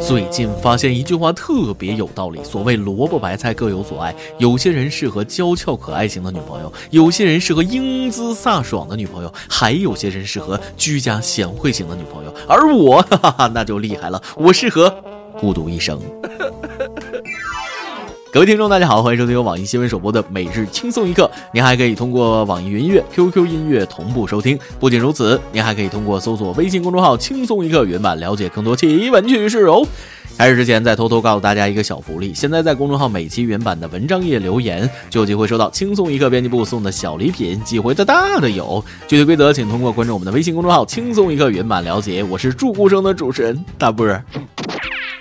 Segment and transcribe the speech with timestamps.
[0.00, 14.88] 最近发现一句话特别有道理，所谓萝卜白菜各有所爱，有些人适合娇俏可爱型的女朋友，有些人适合英姿飒爽的女朋友，还有些人适合居家贤惠型的女朋友，而我哈哈哈那就厉害了，我适合
[15.38, 16.00] 孤独一生。
[18.30, 21.30] 各位听众，大家好，欢迎收听由网易新闻首播的每日轻松一刻。
[21.50, 24.58] 您还可以通过网易云音乐、QQ 音乐同步收听。
[24.78, 29.82] 不仅如此，您还可以通过搜索微信公众号“轻松一刻”原版了解更多奇闻趣事哦。
[30.36, 38.84] 开始之前，再偷偷告诉大家一个小福利：现在在公众号每期原版的文章页留言，就有机会收到轻松一刻编辑部送的小礼品，机会大大的有。
[39.06, 42.22] 具体规则请通过关注我们的微信公众号“轻松一刻”原版了解。
[42.22, 44.22] 我是住顾生的主持人大波儿。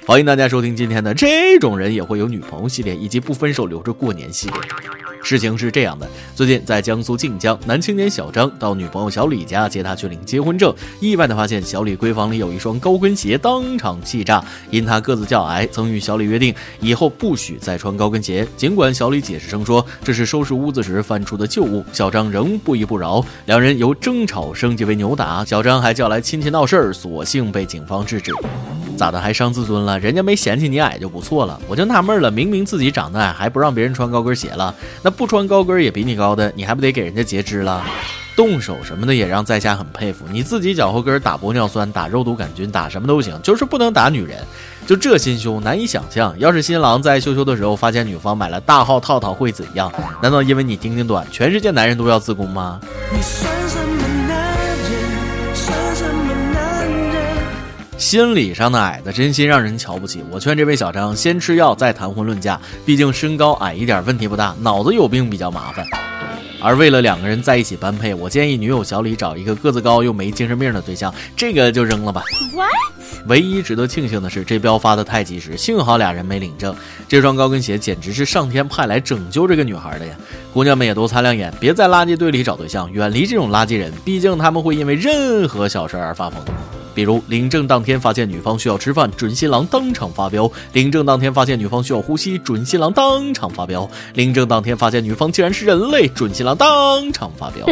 [0.08, 4.58] 欢迎大家收听今天的这种人也会有女朋友系列，以及不分手留着过年系列。
[5.28, 14.42] 事情是这样的，最近在江苏靖江，男青年小张到女朋友小李家接她去领结婚证，意外的发现小李闺房里有一双高跟鞋，当场气炸。
[14.70, 18.48] 因他个子较矮，曾与小李约定以后不许再穿高跟鞋。
[18.56, 28.32] 尽管小李解释称说这是收拾屋子时翻出的旧物，小张仍不依不饶，两人由争吵升级为扭打，小张还叫来亲戚闹事儿，所幸被警方制止。
[28.98, 30.00] 咋的还伤自尊了？
[30.00, 31.62] 人家没嫌弃你矮就不错了。
[31.68, 37.84] 我就纳闷了，明明自己长得矮，还不让别人穿高跟鞋了，那不穿高跟也比你高的，你还不得给人家截肢了？
[38.36, 40.24] 动手什么的也让在下很佩服。
[40.30, 44.38] 你自己脚后跟打玻尿酸、打肉毒杆菌、打什么都行，就是不能打女人。
[44.86, 46.38] 就这心胸，难以想象。
[46.38, 49.92] 要是新郎在羞羞的时候发现女方买了大号套套会怎样？
[50.22, 52.80] 难道因为你丁丁短，全世界男人都要自宫吗？
[53.12, 53.20] 你
[57.98, 60.24] 心理上的矮子真心让人瞧不起。
[60.30, 65.86] 我劝这位小张先吃药再谈婚论嫁，毕竟身高矮一点问题不大，脑子有病比较麻烦。
[66.62, 72.22] 而为了两个人在一起般配，我建议女友小李找一个个子高又没精神病的对象，这个就扔了吧。
[73.26, 76.76] 唯一值得庆幸的是，这标发的太及时，幸好俩人没领证。
[77.08, 80.16] 这双高跟鞋简直是上天派来拯救这个女孩的呀！
[80.54, 86.44] 姑娘们也都擦亮眼，别在垃圾堆里找对象，远离这种垃圾人，毕竟他们会因为任何小事而发疯。
[86.98, 97.68] 比如领证当天发现女方需要吃饭，准新郎当场发飙；领证当天发现女方需要呼吸，准新郎当场发飙；领证当天发现女方竟然是人类，准新郎当场发飙。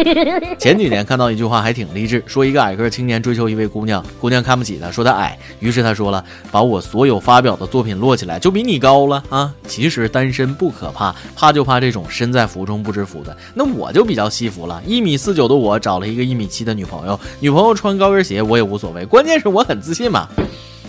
[0.58, 9.52] 前几年看到一句话还挺励志，说一个矮个青年追求一位姑娘，姑娘看不起他，说他矮，于是他说了，把我所有发表的作品摞起来，就比你高了啊！
[9.68, 13.36] 其实单身不可怕，怕就怕这种身在福中不知福的。
[13.52, 18.72] 那我就比较惜福了，一米四九的我找了一个一米七的女朋友，女朋友穿高跟鞋，我也。
[18.72, 20.26] 无所谓，关键是我很自信嘛。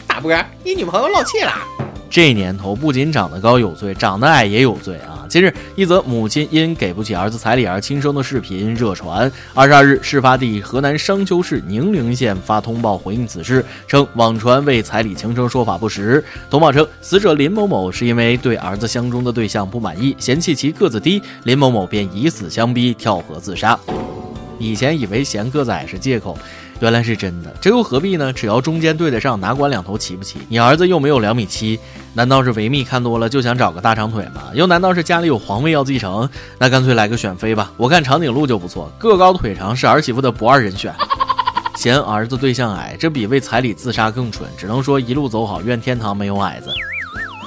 [0.08, 1.52] 大波，你女朋友漏气了。
[2.10, 5.26] 这年头不仅长得高有罪，长得矮也有罪啊！
[5.28, 9.32] 近日，一则母亲因给不起儿子彩礼而轻生的视频热传。
[9.56, 16.24] 二十二日，事发地河南商丘市宁陵县发通报回应此事，称网传为彩礼轻生说法不实。
[16.52, 23.78] 通报称，死者林某某是因为对儿子相中的对象不满意，嫌弃其个子低，林某某便以死相逼，跳河自杀。
[24.60, 26.38] 以前以为嫌个子矮是借口。
[26.84, 28.34] 原来是真的，这又何必呢？
[28.34, 30.40] 只要中间对得上，哪管两头齐不齐？
[30.50, 31.80] 你儿子又没有两米七，
[32.14, 34.52] 难道是维密看多了就想找个大长腿吗？
[34.54, 36.30] 又难道是家里有皇位要继承？
[36.58, 37.72] 那干脆来个选妃吧！
[37.78, 40.94] 我看长颈鹿就不错，个高腿长是儿媳妇的不二人选。
[41.78, 44.46] 嫌儿子对象矮，这比为彩礼自杀更蠢。
[44.58, 46.70] 只能说一路走好，愿天堂没有矮子。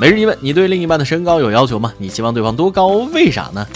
[0.01, 1.93] 每日一问：你对另一半的身高有要求吗？
[1.99, 2.87] 你希望对方多高？
[3.13, 3.67] 为啥呢？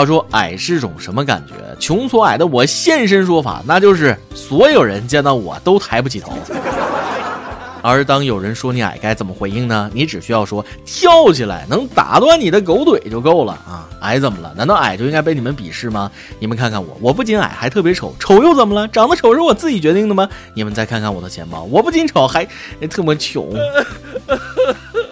[0.00, 1.54] 话说矮是种什么感觉？
[1.78, 6.32] 穷所矮的我现身说法，那就是所有人见到我都抬不起头。
[7.82, 9.90] 而当有人说你矮，该怎么回应呢？
[9.92, 13.86] 你只需要说跳起来能打断你的狗腿就够了啊！
[14.00, 14.50] 矮怎么了？
[14.56, 16.10] 难道矮就应该被你们鄙视吗？
[16.38, 18.14] 你们看看我，我不仅矮，还特别丑。
[18.18, 18.88] 丑又怎么了？
[18.88, 20.26] 长得丑是我自己决定的吗？
[20.54, 22.46] 你们再看看我的钱包，我不仅丑，还
[22.88, 23.50] 特别穷。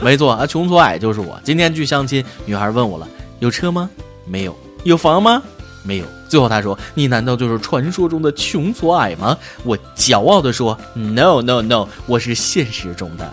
[0.01, 1.39] 没错啊，穷所矮就是我。
[1.45, 3.07] 今天去相亲，女孩问我了，
[3.39, 3.91] 有车吗？
[4.27, 4.57] 没有。
[4.85, 5.43] 有房吗？
[5.83, 6.05] 没有。
[6.29, 9.35] 最后他说：“你难道就是传说中的穷所矮吗？”
[9.65, 13.33] 我骄傲地说：“No No No，我是现实中的。”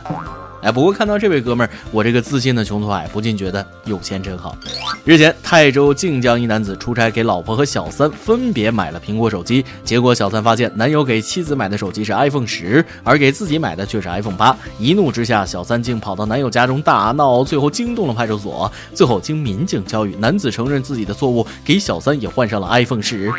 [0.66, 4.58] 哎，不过看到这位哥们儿，我这个自信的穷途矮不禁觉得有钱真好。
[5.04, 14.58] 日前，泰州靖江一男子出差给老婆和小三分别买了苹果手机，结果小三发现男友给妻子买的手机是 iPhone 十，而给自己买的却是 iPhone 八。
[14.80, 18.72] 一怒之下，小三竟跑到男友家中大闹，最后惊动了派出所。
[18.96, 23.32] 最后经民警教育，男子承认自己的错误，给小三也换上了 iPhone 十。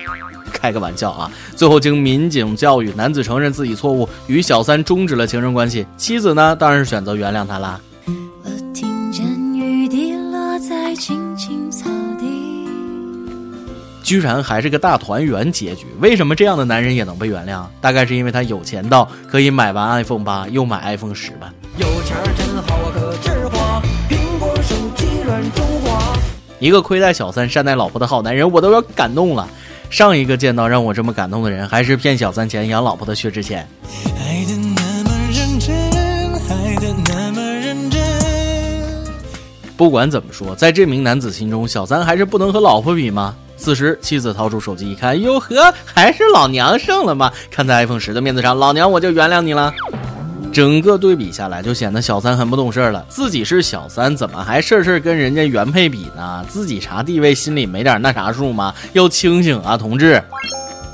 [0.53, 1.31] 开个玩笑啊！
[1.55, 5.87] 最后经民警教育，男子承认自己错误，与小三终止了情人关系。
[5.97, 7.81] 妻子呢，当然是选择原谅他啦。
[8.07, 11.89] 我听见雨滴落在青青草
[12.19, 12.27] 地。
[14.03, 15.87] 居然还是个大团圆结局。
[16.01, 17.65] 为什么这样的男人也能被原谅？
[17.81, 21.53] 大概是因为他有钱到可以买完 iPhone 八又买 iPhone 十吧。
[21.77, 26.17] 有钱真好啊，可直花，苹果手机软中华。
[26.61, 29.47] 一个亏待小三善待老婆的好男人，我都要感动了。
[29.89, 33.67] 上一个见到让我这么感动的人，还是骗小三钱养老婆的薛之谦。
[34.19, 35.75] 爱的那么认真，
[36.51, 38.01] 爱的那么认真。
[39.77, 43.35] 不管怎么说，在这名男子心中，小三还是不能和老婆比吗？
[43.57, 47.33] 此时，妻子掏出手机一看，哟呵，还是老娘胜了吗？
[47.51, 49.73] 看在 iPhone 十的面子上，老娘我就原谅你了。
[50.57, 53.05] 整个对比下来，就显得小三很不懂事儿了。
[53.11, 56.43] 自己是小三，怎么还事儿事儿跟人家原配比呢？
[56.49, 58.75] 自己查地位，心里没点那啥数吗？
[58.95, 60.19] 要清醒啊，同志！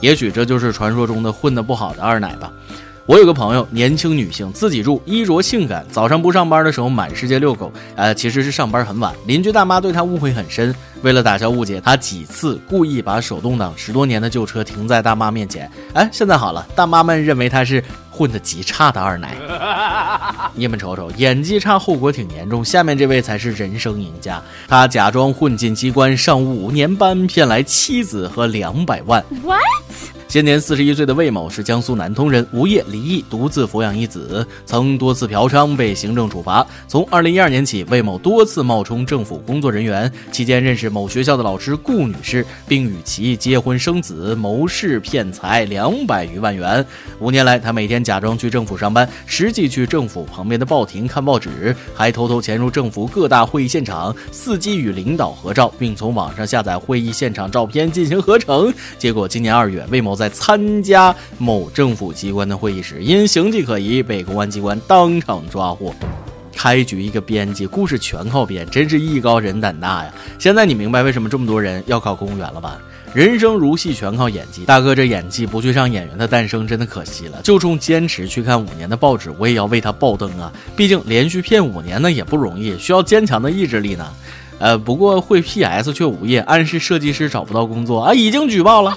[0.01, 2.51] 也许这就是传说中的混得不好的二奶吧。
[3.07, 5.87] 我有个朋友，年轻女性，自己住，衣着性感。
[5.93, 9.15] 早上不上班的时候满世界遛狗，呃，其实是上班很晚。
[9.27, 15.71] 邻居大妈对她误会很深，为了打消误解，她几次故意把手动挡十多年的旧车停在大妈面前。
[15.93, 17.83] 哎，现在好了，大妈们认为她是
[18.13, 19.35] 混得极差的二奶。
[20.55, 22.65] 你们瞅瞅，演技差后果挺严重。
[22.65, 29.25] 下面这位才是人生赢家，他假装混进机关，上五年班，骗来妻子和两百万。
[29.43, 29.63] What？
[30.33, 36.67] 今年四十一岁的魏某是江苏南通人，无业离异，独自抚养一子，曾多次嫖娼被行政处罚。
[36.89, 46.83] 从二零一二年起，魏某多次冒充政府工作人员，期间认识某学校的老师顾女士，并与其结婚生子，谋事骗财两百余万元。
[47.19, 58.73] 五年来，他每天假装去政府上班，实际去政府旁边的报亭看报纸，还偷偷潜入政府各大会议现场，伺机与领导合照，并从网上下载会议现场照片进行合成。
[58.99, 65.93] 结果今年二月，魏某在在参加某政府机关的会议时，因形迹可疑被公安机关当场抓获。
[66.55, 70.15] 开局一个编辑，故事全靠编，真是艺高人胆大呀！
[70.39, 72.79] 现在你明白为什么这么多人要考公务员了吧？
[73.13, 74.65] 人生如戏，全靠演技。
[74.65, 77.41] 大哥这演技不去上《演员的诞生》，真的可惜了。
[77.43, 80.53] 就冲坚持去看五年的报纸，我也要为他爆灯啊！
[80.77, 84.07] 毕竟连续骗五年呢也不容易，需要坚强的意志力呢。
[84.59, 88.97] 呃，不过会 PS 却无业，暗示设计师找不到工作 啊，已经举报了。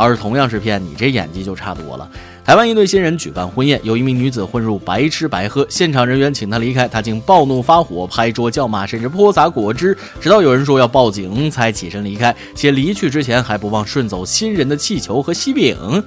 [0.00, 2.08] 要是同样是骗你，这演技就差多了。
[2.44, 16.02] 台湾一对新人举办婚宴，有一名女子混入白吃白喝，现场人员请她离开，她竟暴怒发火，拍桌叫骂，甚至泼洒果汁，直到有人说要报警才起身离开，且离去之前还不忘顺走新人的气球和喜饼，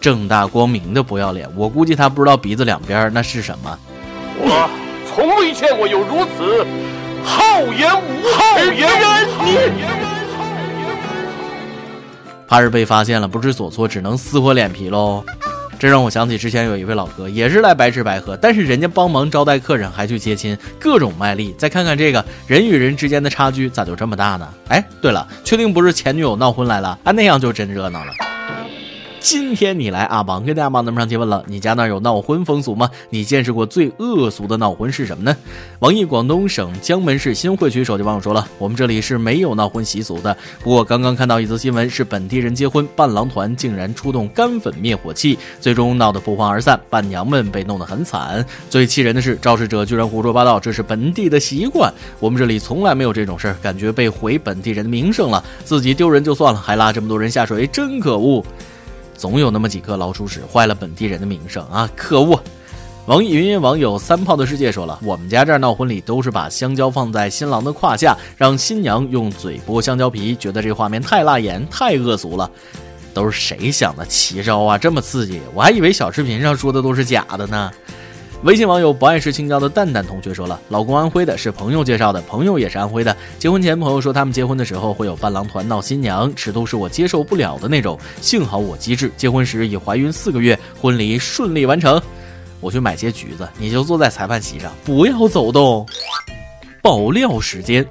[0.00, 1.48] 正大光明的不要脸。
[1.56, 3.78] 我估计他不知道鼻子两边那是什么。
[4.40, 4.70] 我
[5.08, 6.64] 从未见过有如此
[7.24, 10.07] 厚颜无好颜人。
[12.48, 15.22] 怕是被发现了，不知所措，只能撕破脸皮喽。
[15.78, 21.54] 这让我想起之前有一位老哥，也是来白吃白喝，但是人家帮忙招待客人，还去接亲，各种卖力。
[21.56, 24.48] 再看看这个人与人之间的差距，咋就这么大呢？
[24.68, 26.98] 哎，对了，确定不是前女友闹婚来了？
[27.04, 28.12] 啊，那样就真热闹了。
[29.20, 32.88] 今天你来阿王跟大家帮咱们上提问了，你家那儿有闹婚风俗吗？
[33.10, 35.36] 你见识过最恶俗的闹婚是什么呢？
[35.80, 40.36] 网易广东省江门市新会区手机网友说了，我们这里是没有闹婚习俗的。
[40.62, 48.44] 不过刚刚看到一则新闻，是本地人结婚，伴郎团竟然出动干粉灭火器，最终闹得不欢而散，伴娘们被弄得很惨。
[48.70, 51.92] 最气人的是，肇事者居然胡说八道，这是本地的习惯。
[52.20, 58.44] 我们这里从来没有这种事儿，感觉被毁本地人的名声了，自己丢人就算了，还拉这么多人下水，真可恶。
[59.18, 61.90] 总有那么几颗老鼠屎坏了本地人的名声啊！
[61.96, 62.40] 可恶！
[63.06, 72.48] 网易云音网友三炮的世界说了，我们家这儿闹婚礼都是把香蕉放在新郎的胯下，让新娘用嘴剥香蕉皮，觉得这画面太辣眼，太恶俗了。
[73.12, 74.78] 都是谁想的奇招啊？
[74.78, 77.72] 这么刺激，我还以为小视频上说的都是假的呢。
[78.44, 83.14] 微信网友不爱吃青椒的蛋蛋同学说了，老公安徽的，是朋友介绍的，朋友也是安徽的。
[83.36, 87.98] 结婚前朋友说他们结婚的时候会有伴郎团闹新娘，尺度是我接受不了的那种。
[88.20, 92.00] 幸好我机智，结婚时已怀孕四个月，婚礼顺利完成。
[92.60, 95.84] 我去买些橘子，你就坐在裁判席上，不要走动。
[96.80, 97.84] 爆料时间。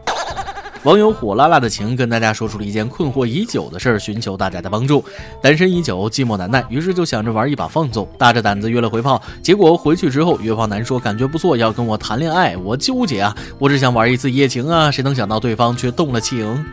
[0.87, 5.03] 网友火辣辣的情跟大家说出了一件困惑已久的事儿，寻求大家的帮助。
[5.41, 9.21] 单身已久，寂寞难耐，于是就想着玩一把放纵，大着胆子约了回炮。
[9.43, 12.55] 结果回去之后，约炮男说感觉不错，要跟我谈恋爱。
[12.55, 16.65] 我纠结啊，我只想玩一次一夜情啊，谁能想到对方却动了情？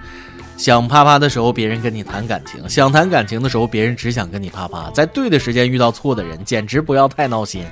[0.56, 4.88] 想啪啪的时候，别人跟你谈感情；想谈感情的时候，别人只想跟你啪啪。
[4.92, 7.64] 在对的时间遇到错的人，简直不要太闹心。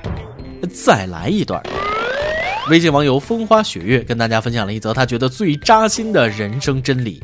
[0.75, 1.63] 再来一段。
[2.71, 7.23] 微信网友风花雪月跟大家分享了一则他觉得最扎心的人生真理。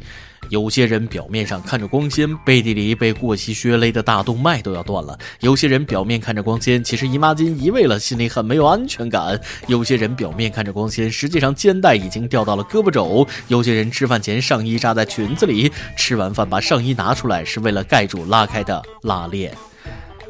[0.48, 19.52] 有些人表面上看着光鲜，背地里被过膝靴勒的大动脉都要断了；有些人表面看着光鲜，其实姨妈巾移位了，心里很没有安全感；有些人表面看着光鲜，实际上肩带已经掉到了胳膊肘；有些人吃饭前上衣扎在裙子里，吃完饭把上衣拿出来是为了盖住拉开的拉链。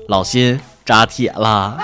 [0.08, 1.78] 老辛扎铁啦！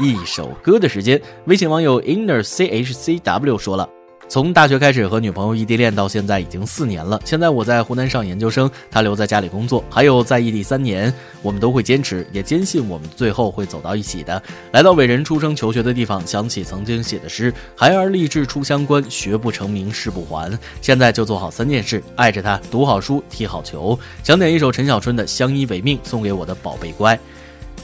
[0.00, 3.88] 一首歌的时间，微信网友 inner chcw 说了。
[4.26, 7.20] 从大学开始和女朋友异地恋到现在已经四年了。
[7.24, 14.42] 现在我在湖南上研究生，她留在家里工作，还有在异地三年，我们都会坚持，也坚信我们最后会走到一起的。
[14.72, 23.96] 来到伟人出生求学的地方，想起曾经写的诗：“孩儿立志出乡关，学不成名誓不还。”现在就做好三件事：爱着他，读好书，踢好球。
[24.24, 27.16] 想点一首陈小春的《相依为命》，送给我的宝贝乖。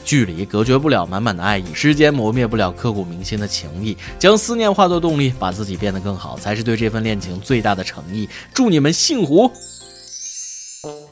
[0.03, 3.97] 距离隔绝不了满满的爱意，时间磨灭不了刻骨铭心的情谊。
[4.17, 8.27] 将思念化作动力，把自己变得更好，才是对这份恋情最大的诚意。
[8.53, 9.51] 祝你们幸福！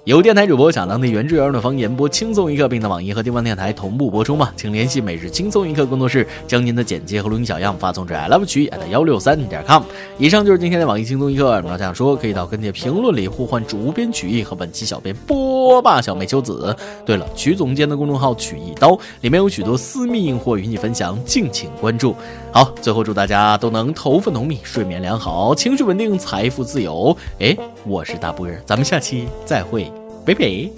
[0.06, 4.50] 有电台主播想当地原汁原味的方言播轻松一刻，并在网易和地方电台同步播出吗？
[4.56, 9.84] 请联系每日轻松一刻工作室，将您的简介和录音小样发送至 i love 曲艺幺六三点 com。
[10.18, 11.62] 以上就是今天的网易轻松一刻。
[11.64, 16.74] 大家想说，可以到跟帖评论里呼唤主编曲艺和本期小编波霸小妹秋子。
[17.06, 22.16] 对了，曲总监的公众号曲一刀里面有许多私密硬货与你分享，敬请关注。
[22.52, 27.16] 好，最后祝大家都能头发浓密，睡眠良好，情绪稳定，财富自由。
[27.40, 29.92] 哎，我是大波儿，咱们下期再会。
[30.26, 30.74] 比比。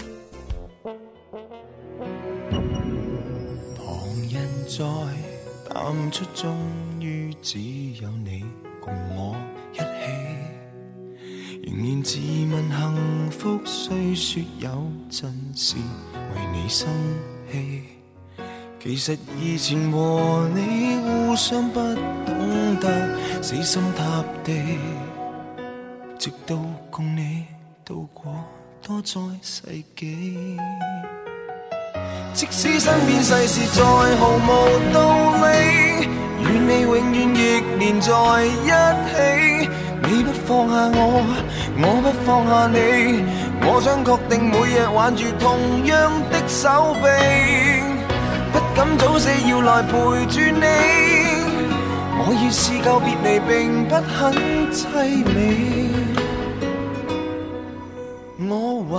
[3.74, 3.88] 旁
[4.30, 4.84] 人在
[5.72, 6.54] 淡出，终
[7.00, 7.58] 于只
[8.02, 8.44] 有你
[8.78, 9.34] 共我
[9.72, 9.84] 一起。
[11.62, 12.18] 仍然自
[12.52, 14.68] 问幸福，虽说有
[15.08, 16.86] 阵时为你生
[17.50, 17.91] 气。
[18.82, 21.78] 其实以前和你互相不
[22.26, 23.08] 懂得
[23.40, 24.76] 死心塌地，
[26.18, 26.56] 直到
[26.90, 27.44] 共你
[27.84, 28.34] 渡过。
[28.84, 29.62] 多在世
[29.94, 30.58] 纪，
[32.34, 33.84] 即使身边世事再
[34.16, 34.48] 毫无
[34.92, 34.98] 道
[35.46, 36.08] 理，
[36.42, 38.10] 与你永远亦连在
[38.44, 39.70] 一起。
[40.02, 41.22] 你不放下我，
[41.78, 43.22] 我不放下你，
[43.64, 47.06] 我想确定每日挽住同样的手臂，
[48.84, 49.92] 敢早死要来陪
[50.26, 50.66] 住你。
[52.18, 54.34] 我已试够别离，并不很
[54.72, 55.36] 凄美。
[58.48, 58.98] 我还